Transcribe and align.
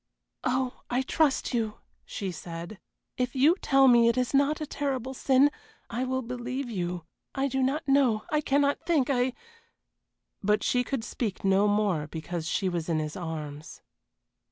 "Oh, 0.43 0.81
I 0.89 1.03
trust 1.03 1.53
you!" 1.53 1.75
she 2.05 2.31
said. 2.31 2.79
"If 3.17 3.35
you 3.35 3.55
tell 3.61 3.87
me 3.87 4.07
it 4.07 4.17
is 4.17 4.33
not 4.33 4.59
a 4.59 4.65
terrible 4.65 5.13
sin 5.13 5.51
I 5.91 6.05
will 6.05 6.23
believe 6.23 6.71
you 6.71 7.05
I 7.35 7.47
do 7.47 7.61
not 7.61 7.87
know 7.87 8.23
I 8.31 8.41
cannot 8.41 8.83
think 8.87 9.11
I" 9.11 9.33
But 10.43 10.63
she 10.63 10.83
could 10.83 11.03
speak 11.03 11.43
no 11.45 11.67
more 11.67 12.07
because 12.07 12.47
she 12.47 12.67
was 12.67 12.89
in 12.89 12.97
his 12.97 13.15
arms. 13.15 13.83